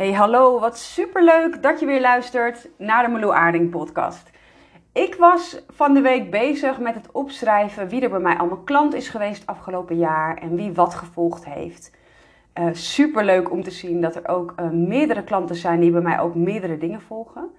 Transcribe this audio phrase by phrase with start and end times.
[0.00, 4.30] Hey, hallo, wat superleuk dat je weer luistert naar de Meloe Aarding podcast.
[4.92, 8.94] Ik was van de week bezig met het opschrijven wie er bij mij allemaal klant
[8.94, 11.96] is geweest afgelopen jaar en wie wat gevolgd heeft.
[12.54, 16.20] Uh, superleuk om te zien dat er ook uh, meerdere klanten zijn die bij mij
[16.20, 17.50] ook meerdere dingen volgen.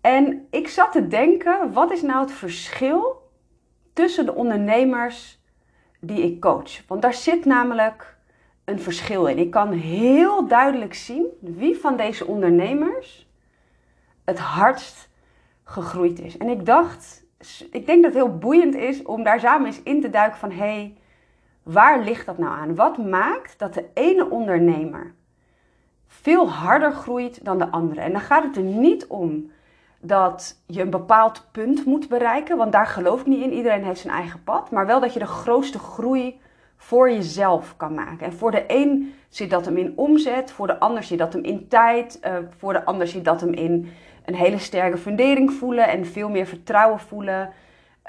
[0.00, 3.30] En ik zat te denken, wat is nou het verschil
[3.92, 5.42] tussen de ondernemers
[6.00, 6.86] die ik coach?
[6.86, 8.16] Want daar zit namelijk
[8.64, 9.38] een verschil in.
[9.38, 13.28] Ik kan heel duidelijk zien wie van deze ondernemers
[14.24, 15.08] het hardst
[15.64, 16.36] gegroeid is.
[16.36, 17.24] En ik dacht,
[17.70, 20.50] ik denk dat het heel boeiend is om daar samen eens in te duiken van
[20.50, 20.96] hé, hey,
[21.62, 22.74] waar ligt dat nou aan?
[22.74, 25.14] Wat maakt dat de ene ondernemer
[26.06, 28.00] veel harder groeit dan de andere?
[28.00, 29.50] En dan gaat het er niet om
[30.00, 33.52] dat je een bepaald punt moet bereiken, want daar geloof ik niet in.
[33.52, 36.40] Iedereen heeft zijn eigen pad, maar wel dat je de grootste groei
[36.86, 38.26] voor jezelf kan maken.
[38.26, 41.42] En voor de een zit dat hem in omzet, voor de ander zit dat hem
[41.42, 43.92] in tijd, uh, voor de ander zit dat hem in
[44.24, 47.52] een hele sterke fundering voelen en veel meer vertrouwen voelen,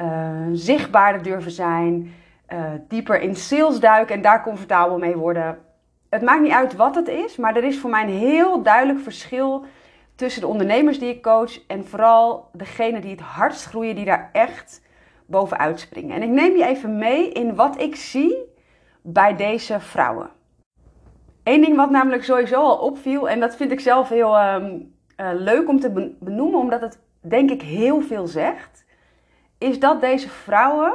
[0.01, 0.07] uh,
[0.51, 2.13] zichtbaarder durven zijn,
[2.53, 5.57] uh, dieper in sales duiken en daar comfortabel mee worden.
[6.09, 8.99] Het maakt niet uit wat het is, maar er is voor mij een heel duidelijk
[8.99, 9.65] verschil
[10.15, 14.29] tussen de ondernemers die ik coach en vooral degene die het hardst groeien, die daar
[14.33, 14.81] echt
[15.25, 16.15] bovenuit springen.
[16.15, 18.53] En ik neem je even mee in wat ik zie
[19.07, 20.29] bij deze vrouwen.
[21.43, 24.79] Eén ding wat namelijk sowieso al opviel, en dat vind ik zelf heel ehm,
[25.15, 28.85] eh, leuk om te benoemen, omdat het denk ik heel veel zegt,
[29.57, 30.93] is dat deze vrouwen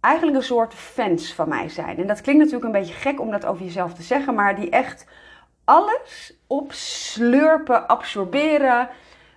[0.00, 1.98] eigenlijk een soort fans van mij zijn.
[1.98, 4.70] En dat klinkt natuurlijk een beetje gek om dat over jezelf te zeggen, maar die
[4.70, 5.06] echt
[5.64, 8.88] alles opslurpen, absorberen,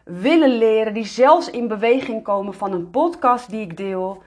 [0.04, 4.24] willen leren, die zelfs in beweging komen van een podcast die ik deel.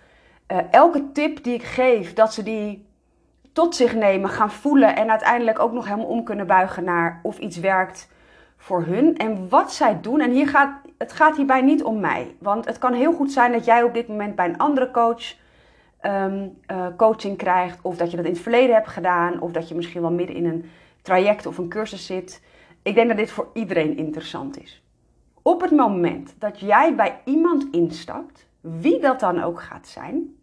[0.48, 2.91] Uh, elke tip die ik geef, dat ze die
[3.53, 7.39] tot zich nemen, gaan voelen en uiteindelijk ook nog helemaal om kunnen buigen naar of
[7.39, 8.11] iets werkt
[8.56, 9.17] voor hun.
[9.17, 12.34] En wat zij doen, en hier gaat, het gaat hierbij niet om mij.
[12.39, 15.34] Want het kan heel goed zijn dat jij op dit moment bij een andere coach
[16.00, 17.78] ehm, eh, coaching krijgt.
[17.82, 19.41] Of dat je dat in het verleden hebt gedaan.
[19.41, 20.71] Of dat je misschien wel midden in een
[21.03, 22.43] traject of een cursus zit.
[22.82, 24.82] Ik denk dat dit voor iedereen interessant is.
[25.43, 30.37] Op het moment dat jij bij iemand instapt, wie dat dan ook gaat zijn,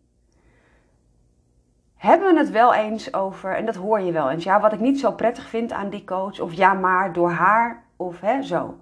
[2.00, 4.80] hebben we het wel eens over, en dat hoor je wel eens, ja, wat ik
[4.80, 8.78] niet zo prettig vind aan die coach, of ja, maar door haar, of hè, zo.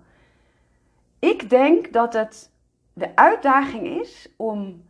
[1.19, 2.51] Ik denk dat het
[2.93, 4.83] de uitdaging is om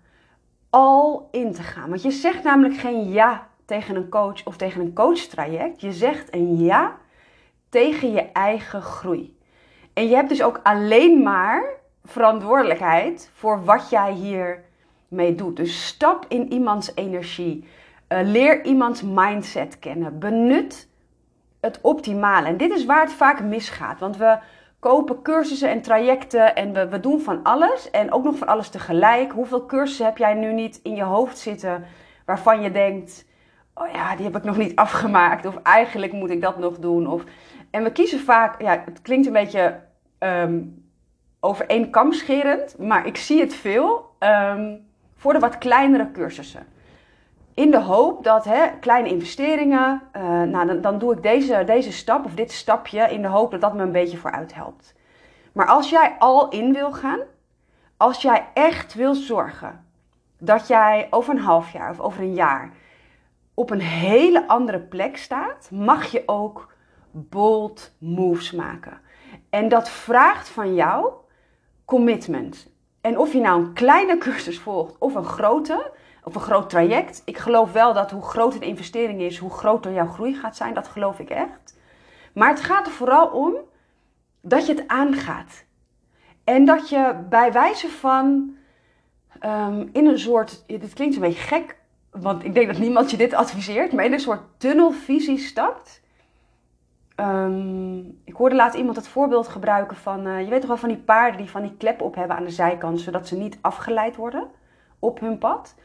[0.69, 1.89] al in te gaan.
[1.89, 5.81] Want je zegt namelijk geen ja tegen een coach of tegen een coachtraject.
[5.81, 6.97] Je zegt een ja
[7.69, 9.37] tegen je eigen groei.
[9.93, 11.63] En je hebt dus ook alleen maar
[12.03, 14.63] verantwoordelijkheid voor wat jij hier
[15.07, 15.55] mee doet.
[15.55, 17.67] Dus stap in iemands energie.
[18.09, 20.19] Uh, leer iemands mindset kennen.
[20.19, 20.89] Benut
[21.59, 22.47] het optimale.
[22.47, 23.99] En dit is waar het vaak misgaat.
[23.99, 24.37] Want we
[24.79, 27.89] kopen cursussen en trajecten en we, we doen van alles.
[27.91, 29.31] En ook nog van alles tegelijk.
[29.31, 31.83] Hoeveel cursussen heb jij nu niet in je hoofd zitten
[32.25, 33.25] waarvan je denkt...
[33.73, 35.45] Oh ja, die heb ik nog niet afgemaakt.
[35.45, 37.07] Of eigenlijk moet ik dat nog doen.
[37.07, 37.23] Of...
[37.71, 38.61] En we kiezen vaak...
[38.61, 39.79] Ja, het klinkt een beetje
[40.19, 40.85] um,
[41.39, 42.77] over één kam scherend.
[42.77, 46.75] Maar ik zie het veel um, voor de wat kleinere cursussen
[47.57, 51.91] in de hoop dat hè, kleine investeringen, uh, nou, dan, dan, doe ik deze, deze
[51.91, 54.95] stap of dit stapje in de hoop dat dat me een beetje vooruit helpt.
[55.51, 57.19] Maar als jij al in wil gaan,
[57.97, 59.85] als jij echt wil zorgen
[60.39, 62.71] dat jij over een half jaar of over een jaar
[63.53, 66.73] op een hele andere plek staat, mag je ook
[67.11, 69.01] bold moves maken.
[69.49, 71.11] En dat vraagt van jou
[71.85, 72.69] commitment.
[73.01, 75.91] En of je nou een kleine cursus volgt of een grote,
[76.27, 77.21] of een groot traject.
[77.25, 80.73] Ik geloof wel dat hoe groter de investering is, hoe groter jouw groei gaat zijn.
[80.73, 81.77] Dat geloof ik echt.
[82.33, 83.55] Maar het gaat er vooral om
[84.41, 85.65] dat je het aangaat.
[86.43, 88.55] En dat je bij wijze van
[89.45, 91.77] um, in een soort, dit klinkt een beetje gek,
[92.11, 96.01] want ik denk dat niemand je dit adviseert, maar in een soort tunnelvisie stapt.
[97.15, 100.89] Um, ik hoorde laat iemand het voorbeeld gebruiken van, uh, je weet toch wel van
[100.89, 104.15] die paarden die van die klep op hebben aan de zijkant, zodat ze niet afgeleid
[104.15, 104.47] worden
[104.99, 105.75] op hun pad.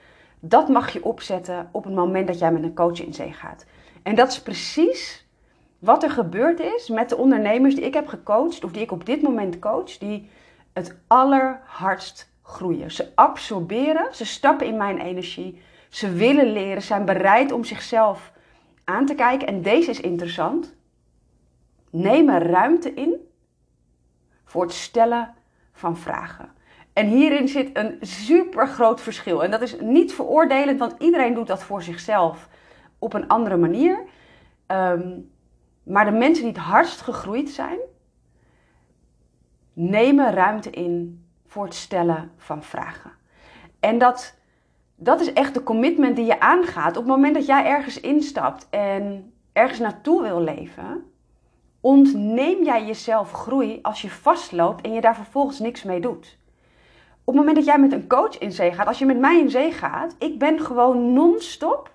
[0.44, 3.64] Dat mag je opzetten op het moment dat jij met een coach in zee gaat.
[4.02, 5.26] En dat is precies
[5.78, 9.06] wat er gebeurd is met de ondernemers die ik heb gecoacht, of die ik op
[9.06, 10.28] dit moment coach, die
[10.72, 12.90] het allerhardst groeien.
[12.90, 18.32] Ze absorberen, ze stappen in mijn energie, ze willen leren, zijn bereid om zichzelf
[18.84, 19.48] aan te kijken.
[19.48, 20.74] En deze is interessant.
[21.90, 23.28] Nemen ruimte in
[24.44, 25.34] voor het stellen
[25.72, 26.52] van vragen.
[26.92, 29.44] En hierin zit een super groot verschil.
[29.44, 32.48] En dat is niet veroordelend, want iedereen doet dat voor zichzelf
[32.98, 34.02] op een andere manier.
[34.66, 35.30] Um,
[35.82, 37.78] maar de mensen die het hardst gegroeid zijn,
[39.72, 43.12] neem er ruimte in voor het stellen van vragen.
[43.80, 44.34] En dat,
[44.96, 46.96] dat is echt de commitment die je aangaat.
[46.96, 51.12] Op het moment dat jij ergens instapt en ergens naartoe wil leven,
[51.80, 56.38] ontneem jij jezelf groei als je vastloopt en je daar vervolgens niks mee doet.
[57.24, 59.38] Op het moment dat jij met een coach in zee gaat, als je met mij
[59.38, 61.90] in zee gaat, ik ben gewoon non-stop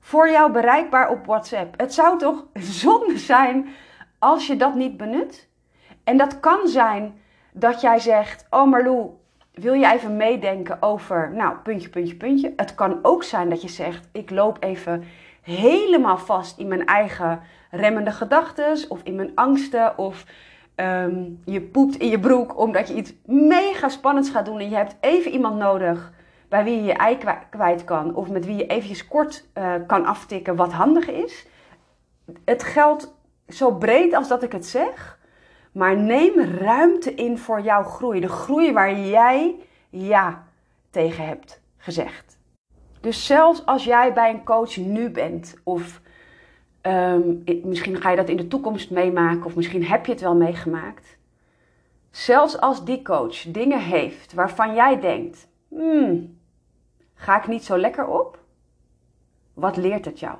[0.00, 1.80] voor jou bereikbaar op WhatsApp.
[1.80, 2.44] Het zou toch
[2.82, 3.68] zonde zijn
[4.18, 5.48] als je dat niet benut?
[6.04, 7.20] En dat kan zijn
[7.52, 9.10] dat jij zegt: Oh Marlou,
[9.52, 12.52] wil je even meedenken over, nou, puntje, puntje, puntje.
[12.56, 15.04] Het kan ook zijn dat je zegt: Ik loop even
[15.42, 17.40] helemaal vast in mijn eigen
[17.70, 20.24] remmende gedachten of in mijn angsten of
[20.76, 24.76] ehm, je poept in je broek omdat je iets mega spannends gaat doen en je
[24.76, 26.12] hebt even iemand nodig
[26.48, 27.18] bij wie je je ei
[27.50, 31.46] kwijt kan of met wie je eventjes kort uh, kan aftikken wat handig is.
[32.44, 33.14] Het geldt
[33.48, 35.18] zo breed als dat ik het zeg,
[35.72, 38.20] maar neem ruimte in voor jouw groei.
[38.20, 39.54] De groei waar jij
[39.88, 40.44] ja
[40.90, 42.38] tegen hebt gezegd.
[43.00, 46.00] Dus zelfs als jij bij een coach nu bent, of
[46.86, 50.36] um, misschien ga je dat in de toekomst meemaken, of misschien heb je het wel
[50.36, 51.18] meegemaakt.
[52.10, 56.38] Zelfs als die coach dingen heeft waarvan jij denkt: hmm,
[57.14, 58.38] ga ik niet zo lekker op?
[59.54, 60.36] Wat leert het jou?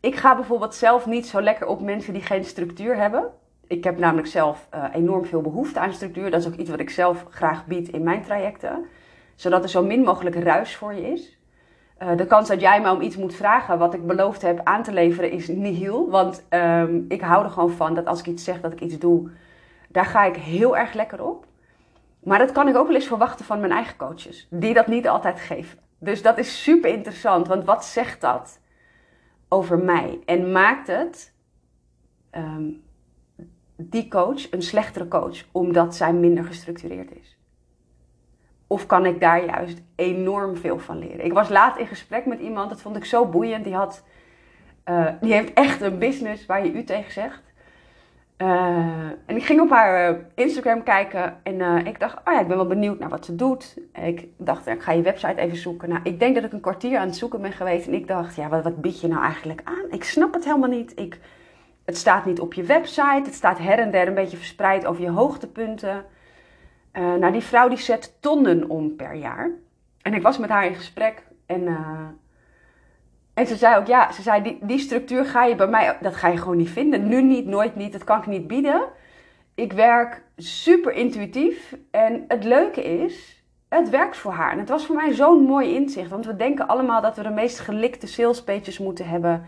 [0.00, 3.32] Ik ga bijvoorbeeld zelf niet zo lekker op mensen die geen structuur hebben.
[3.66, 6.30] Ik heb namelijk zelf uh, enorm veel behoefte aan structuur.
[6.30, 8.86] Dat is ook iets wat ik zelf graag bied in mijn trajecten.
[9.34, 11.37] Zodat er zo min mogelijk ruis voor je is.
[12.02, 14.82] Uh, de kans dat jij me om iets moet vragen wat ik beloofd heb aan
[14.82, 16.10] te leveren is nihil.
[16.10, 18.98] Want um, ik hou er gewoon van dat als ik iets zeg, dat ik iets
[18.98, 19.30] doe.
[19.88, 21.46] Daar ga ik heel erg lekker op.
[22.18, 24.46] Maar dat kan ik ook wel eens verwachten van mijn eigen coaches.
[24.50, 25.78] Die dat niet altijd geven.
[25.98, 27.46] Dus dat is super interessant.
[27.46, 28.60] Want wat zegt dat
[29.48, 30.18] over mij?
[30.24, 31.34] En maakt het
[32.32, 32.82] um,
[33.76, 37.37] die coach een slechtere coach omdat zij minder gestructureerd is?
[38.68, 41.24] Of kan ik daar juist enorm veel van leren?
[41.24, 43.64] Ik was laat in gesprek met iemand, dat vond ik zo boeiend.
[43.64, 44.04] Die, had,
[44.90, 47.42] uh, die heeft echt een business waar je u tegen zegt.
[48.38, 48.48] Uh,
[49.26, 52.56] en ik ging op haar uh, Instagram kijken en ik dacht, oh ja, ik ben
[52.56, 53.76] wel benieuwd naar wat ze doet.
[53.92, 55.88] Ik dacht, ik ga je website even zoeken.
[55.88, 58.36] Nou, ik denk dat ik een kwartier aan het zoeken ben geweest en ik dacht,
[58.36, 59.84] ja, wat, wat bied je nou eigenlijk aan?
[59.90, 60.92] Ik snap het helemaal niet.
[61.00, 61.18] Ik,
[61.84, 63.22] het staat niet op je website.
[63.24, 66.04] Het staat her en der een beetje verspreid over je hoogtepunten.
[66.98, 69.50] Uh, nou, die vrouw die zet tonnen om per jaar.
[70.02, 71.22] En ik was met haar in gesprek.
[71.46, 72.00] En, uh,
[73.34, 76.16] en ze zei ook, ja, ze zei, die, die structuur ga je bij mij, dat
[76.16, 77.08] ga je gewoon niet vinden.
[77.08, 78.82] Nu niet, nooit niet, dat kan ik niet bieden.
[79.54, 81.76] Ik werk super intuïtief.
[81.90, 84.52] En het leuke is, het werkt voor haar.
[84.52, 86.10] En het was voor mij zo'n mooi inzicht.
[86.10, 89.44] Want we denken allemaal dat we de meest gelikte salespages moeten hebben.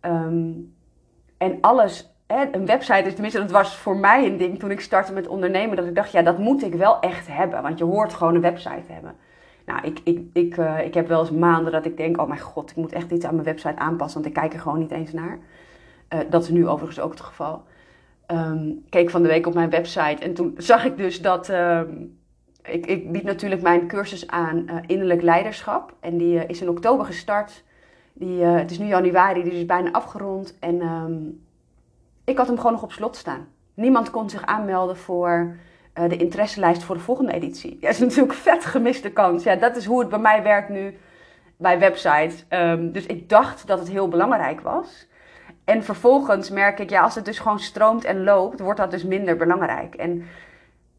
[0.00, 0.74] Um,
[1.38, 2.13] en alles,
[2.52, 5.76] een website is tenminste, dat was voor mij een ding toen ik startte met ondernemen.
[5.76, 7.62] Dat ik dacht, ja, dat moet ik wel echt hebben.
[7.62, 9.14] Want je hoort gewoon een website hebben.
[9.66, 12.40] Nou, ik, ik, ik, uh, ik heb wel eens maanden dat ik denk, oh mijn
[12.40, 14.22] god, ik moet echt iets aan mijn website aanpassen.
[14.22, 15.38] Want ik kijk er gewoon niet eens naar.
[16.14, 17.62] Uh, dat is nu overigens ook het geval.
[18.26, 21.48] Um, keek van de week op mijn website en toen zag ik dus dat...
[21.48, 22.18] Um,
[22.62, 25.94] ik, ik, bied natuurlijk mijn cursus aan uh, innerlijk leiderschap.
[26.00, 27.64] En die is in oktober gestart.
[28.12, 30.56] Die, het is nu januari, die is bijna afgerond.
[30.60, 31.43] En um,
[32.24, 33.46] ik had hem gewoon nog op slot staan.
[33.74, 35.56] Niemand kon zich aanmelden voor
[35.98, 37.76] uh, de interesselijst voor de volgende editie.
[37.80, 39.42] Ja, dat is natuurlijk vet gemiste kans.
[39.42, 40.98] Ja, dat is hoe het bij mij werkt nu
[41.56, 42.44] bij websites.
[42.48, 45.06] Um, dus ik dacht dat het heel belangrijk was.
[45.64, 49.04] En vervolgens merk ik, ja, als het dus gewoon stroomt en loopt, wordt dat dus
[49.04, 49.94] minder belangrijk.
[49.94, 50.24] En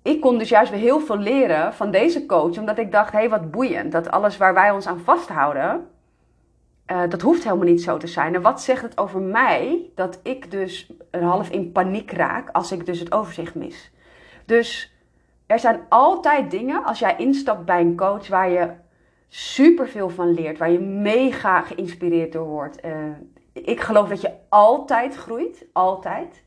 [0.02, 3.18] ik kon dus juist weer heel veel leren van deze coach, omdat ik dacht, hé,
[3.18, 3.92] hey, wat boeiend.
[3.92, 5.88] Dat alles waar wij ons aan vasthouden,
[6.92, 8.36] uh, dat hoeft helemaal niet zo te zijn.
[8.36, 12.72] En wat zegt het over mij dat ik dus een half in paniek raak als
[12.72, 13.92] ik dus het overzicht mis?
[14.46, 14.94] Dus
[15.46, 18.70] er zijn altijd dingen als jij instapt bij een coach waar je
[19.28, 22.86] superveel van leert, waar je mega geïnspireerd door wordt.
[22.86, 22.94] Uh,
[23.54, 26.44] ik geloof dat je altijd groeit, altijd.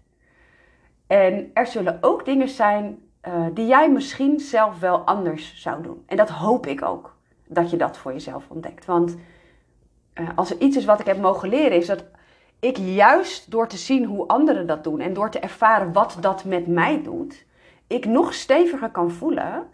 [1.07, 6.02] En er zullen ook dingen zijn uh, die jij misschien zelf wel anders zou doen.
[6.07, 7.16] En dat hoop ik ook,
[7.47, 8.85] dat je dat voor jezelf ontdekt.
[8.85, 9.16] Want
[10.20, 12.04] uh, als er iets is wat ik heb mogen leren, is dat
[12.60, 16.44] ik juist door te zien hoe anderen dat doen en door te ervaren wat dat
[16.44, 17.44] met mij doet,
[17.87, 19.66] ik nog steviger kan voelen.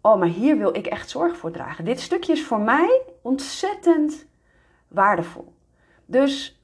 [0.00, 1.84] Oh, maar hier wil ik echt zorg voor dragen.
[1.84, 4.26] Dit stukje is voor mij ontzettend
[4.88, 5.52] waardevol.
[6.06, 6.60] Dus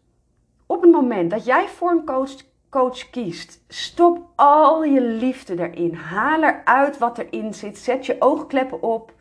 [0.66, 2.30] op het moment dat jij voor een coach,
[2.68, 5.94] coach kiest, stop al je liefde erin.
[5.94, 7.78] Haal eruit wat erin zit.
[7.78, 9.12] Zet je oogkleppen op.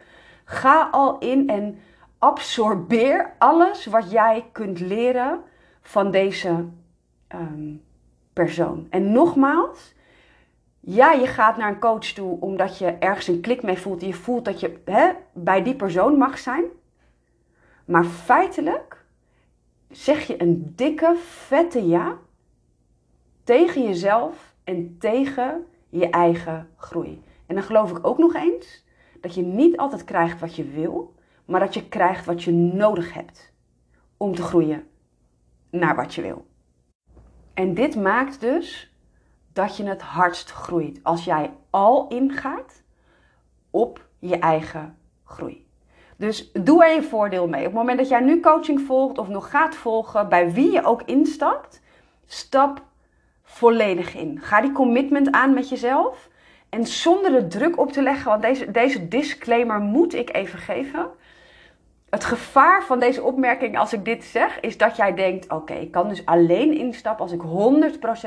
[0.44, 1.80] Ga al in en
[2.18, 5.42] absorbeer alles wat jij kunt leren
[5.82, 6.66] van deze
[7.36, 7.84] um,
[8.34, 8.88] persoon.
[8.90, 9.94] En nogmaals,
[10.80, 14.02] ja, je gaat naar een coach toe omdat je ergens een klik mee voelt.
[14.02, 16.64] Je voelt dat je hè, bij die persoon mag zijn.
[17.86, 19.06] Maar feitelijk
[19.90, 22.18] zeg je een dikke, vette ja
[23.44, 27.24] tegen jezelf en tegen je eigen groei.
[27.46, 28.86] En dan geloof ik ook nog eens
[29.22, 31.14] dat je niet altijd krijgt wat je wil,
[31.48, 33.54] maar dat je krijgt wat je nodig hebt
[34.18, 34.88] om te groeien
[35.70, 36.48] naar wat je wil.
[37.54, 38.94] En dit maakt dus
[39.54, 42.84] dat je het hardst groeit als jij al ingaat
[43.70, 45.66] op je eigen groei.
[46.18, 47.60] Dus doe er je voordeel mee.
[47.60, 50.84] Op het moment dat jij nu coaching volgt of nog gaat volgen, bij wie je
[50.84, 51.82] ook instapt,
[52.26, 52.82] stap
[53.44, 54.40] volledig in.
[54.42, 56.30] Ga die commitment aan met jezelf.
[56.70, 61.10] En zonder de druk op te leggen, want deze, deze disclaimer moet ik even geven.
[62.10, 65.92] Het gevaar van deze opmerking als ik dit zeg, is dat jij denkt: oké, ik
[65.92, 67.42] kan dus alleen instappen als ik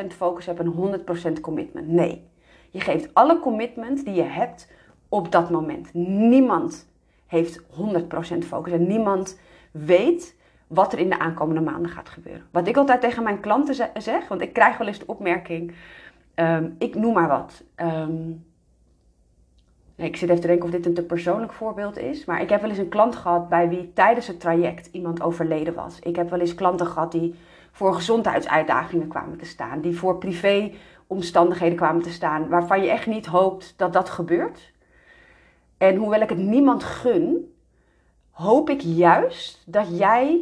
[0.04, 1.02] 100% focus heb en
[1.38, 1.88] 100% commitment.
[1.88, 2.28] Nee,
[2.70, 4.68] je geeft alle commitment die je hebt
[5.08, 5.94] op dat moment.
[5.94, 6.88] Niemand
[7.26, 7.64] heeft 100%
[8.46, 9.38] focus en niemand
[9.70, 12.46] weet wat er in de aankomende maanden gaat gebeuren.
[12.50, 15.74] Wat ik altijd tegen mijn klanten zeg, want ik krijg wel eens de opmerking,
[16.34, 17.62] ehm, ik noem maar wat.
[17.76, 18.44] Um,
[20.00, 22.24] ik zit even te denken of dit een te persoonlijk voorbeeld is.
[22.24, 25.74] Maar ik heb wel eens een klant gehad bij wie tijdens het traject iemand overleden
[25.74, 25.98] was.
[25.98, 27.34] Ik heb wel eens klanten gehad die
[27.72, 29.80] voor gezondheidsuitdagingen kwamen te staan.
[29.80, 32.48] Die voor privéomstandigheden kwamen te staan.
[32.48, 34.72] Waarvan je echt niet hoopt dat dat gebeurt.
[35.78, 37.54] En hoewel ik het niemand gun,
[38.30, 40.40] hoop ik juist dat jij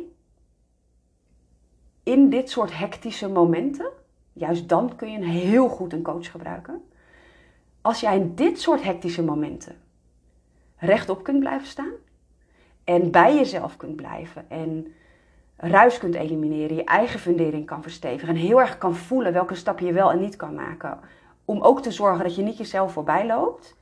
[2.03, 3.91] in dit soort hectische momenten,
[4.33, 6.83] juist dan kun je heel goed een coach gebruiken
[7.89, 9.77] als jij in dit soort hectische momenten
[10.77, 11.93] rechtop kunt blijven staan
[12.85, 14.95] en bij jezelf kunt blijven en
[15.57, 19.79] ruis kunt elimineren, je eigen fundering kan verstevigen en heel erg kan voelen welke stap
[19.79, 21.01] je wel en niet kan maken,
[21.45, 23.77] om ook te zorgen dat je niet jezelf voorbij loopt.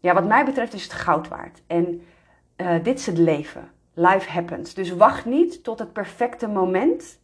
[0.00, 1.62] Ja, wat mij betreft is het goud waard.
[1.66, 2.02] En
[2.56, 3.70] uh, dit is het leven.
[3.94, 4.74] Life happens.
[4.74, 7.20] Dus wacht niet tot het perfecte moment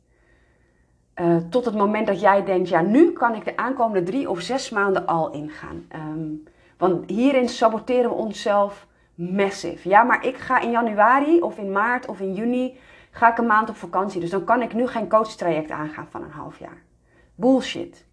[1.20, 4.40] uh, tot het moment dat jij denkt, ja, nu kan ik de aankomende drie of
[4.40, 5.87] zes maanden al ingaan.
[5.94, 6.42] Um,
[6.78, 9.88] want hierin saboteren we onszelf massive.
[9.88, 12.78] Ja, maar ik ga in januari of in maart of in juni
[13.11, 14.20] ga ik een maand op vakantie.
[14.20, 16.82] Dus dan kan ik nu geen coachtraject aangaan van een half jaar.
[17.35, 18.06] Bullshit.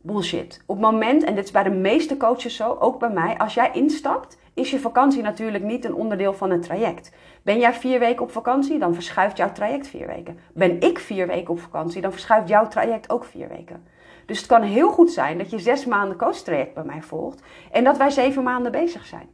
[0.00, 0.62] Bullshit.
[0.66, 3.54] Op het moment, en dit is bij de meeste coaches zo, ook bij mij, als
[3.54, 7.12] jij instapt, is je vakantie natuurlijk niet een onderdeel van het traject.
[7.42, 10.38] Ben jij vier weken op vakantie, dan verschuift jouw traject vier weken.
[10.54, 13.84] Ben ik vier weken op vakantie, dan verschuift jouw traject ook vier weken.
[14.26, 17.84] Dus het kan heel goed zijn dat je zes maanden coachtraject bij mij volgt en
[17.84, 19.28] dat wij zeven maanden bezig zijn.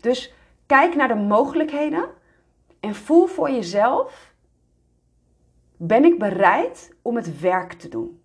[0.00, 0.34] Dus
[0.66, 2.04] kijk naar de mogelijkheden
[2.80, 4.34] en voel voor jezelf:
[5.76, 8.20] ben ik bereid om het werk te doen?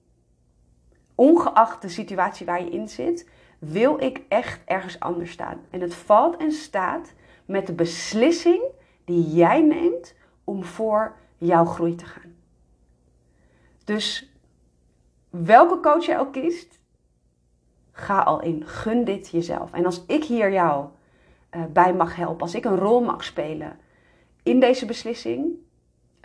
[1.15, 3.29] Ongeacht de situatie waar je in zit,
[3.59, 5.61] wil ik echt ergens anders staan.
[5.69, 7.13] En het valt en staat
[7.45, 8.63] met de beslissing
[9.05, 12.35] die jij neemt om voor jouw groei te gaan.
[13.83, 14.31] Dus
[15.29, 16.79] welke coach je ook kiest,
[17.91, 18.67] ga al in.
[18.67, 19.71] Gun dit jezelf.
[19.71, 20.87] En als ik hier jou
[21.51, 23.79] uh, bij mag helpen, als ik een rol mag spelen
[24.43, 25.45] in deze beslissing,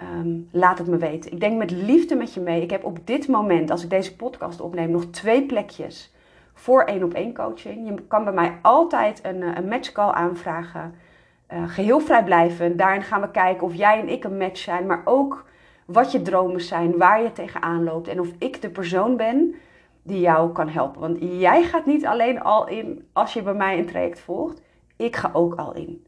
[0.02, 1.32] um, laat het me weten.
[1.32, 2.62] Ik denk met liefde met je mee.
[2.62, 6.12] Ik heb op dit moment, als ik deze podcast opneem, nog twee plekjes
[6.54, 7.88] voor één op één coaching.
[7.88, 10.94] Je kan bij mij altijd een, eh, een matchcall aanvragen.
[11.52, 12.78] Uh, geheel vrijblijvend.
[12.78, 15.44] Daarin gaan we kijken of jij en ik een match zijn, maar ook
[15.84, 19.54] wat je dromen zijn, waar je tegenaan loopt en of ik de persoon ben
[20.02, 21.00] die jou kan helpen.
[21.00, 24.62] Want jij gaat niet alleen al in als je bij mij een traject volgt.
[24.96, 26.06] Ik ga ook al in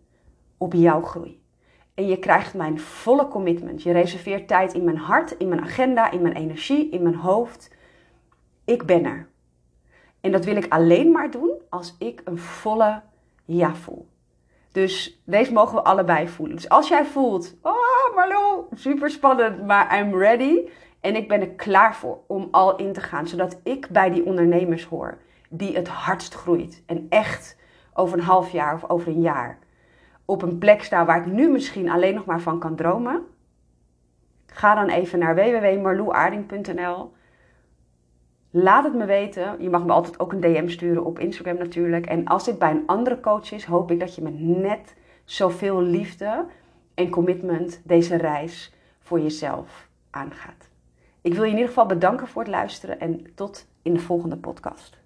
[0.58, 1.40] op jouw groei.
[1.94, 3.82] En je krijgt mijn volle commitment.
[3.82, 7.70] Je reserveert tijd in mijn hart, in mijn agenda, in mijn energie, in mijn hoofd.
[8.64, 9.28] Ik ben er.
[10.20, 13.02] En dat wil ik alleen maar doen als ik een volle
[13.44, 14.08] ja voel.
[14.72, 16.56] Dus deze mogen we allebei voelen.
[16.56, 20.68] Dus als jij voelt, oh Marlo, super spannend, maar I'm ready.
[21.00, 23.28] En ik ben er klaar voor om al in te gaan.
[23.28, 25.18] Zodat ik bij die ondernemers hoor
[25.48, 26.82] die het hardst groeit.
[26.86, 27.56] En echt
[27.94, 29.58] over een half jaar of over een jaar
[30.30, 33.26] op een plek sta waar ik nu misschien alleen nog maar van kan dromen.
[34.46, 37.12] Ga dan even naar www.marloeaarding.nl
[38.50, 39.62] Laat het me weten.
[39.62, 42.06] Je mag me altijd ook een DM sturen op Instagram natuurlijk.
[42.06, 44.94] En als dit bij een andere coach is, hoop ik dat je met net
[45.24, 46.46] zoveel liefde
[46.94, 50.68] en commitment deze reis voor jezelf aangaat.
[51.20, 54.36] Ik wil je in ieder geval bedanken voor het luisteren en tot in de volgende
[54.36, 54.99] podcast.